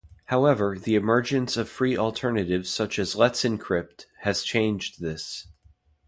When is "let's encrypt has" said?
3.15-4.41